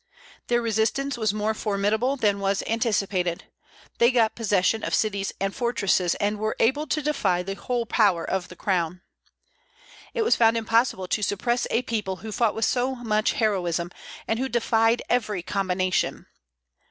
Their 0.47 0.63
resistance 0.63 1.15
was 1.15 1.31
more 1.31 1.53
formidable 1.53 2.15
than 2.17 2.39
was 2.39 2.63
anticipated; 2.65 3.43
they 3.99 4.09
got 4.09 4.33
possession 4.33 4.83
of 4.83 4.95
cities 4.95 5.31
and 5.39 5.55
fortresses, 5.55 6.15
and 6.15 6.39
were 6.39 6.55
able 6.59 6.87
to 6.87 7.03
defy 7.03 7.43
the 7.43 7.53
whole 7.53 7.85
power 7.85 8.27
of 8.27 8.47
the 8.47 8.55
crown. 8.55 9.01
It 10.15 10.23
was 10.23 10.35
found 10.35 10.57
impossible 10.57 11.07
to 11.09 11.21
suppress 11.21 11.67
a 11.69 11.83
people 11.83 12.15
who 12.25 12.31
fought 12.31 12.55
with 12.55 12.65
so 12.65 12.95
much 12.95 13.33
heroism, 13.33 13.91
and 14.27 14.39
who 14.39 14.49
defied 14.49 15.03
every 15.07 15.43
combination. 15.43 16.25